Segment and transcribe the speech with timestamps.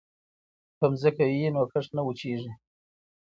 [0.77, 2.51] که ځمکه وي نو کښت نه وچيږي.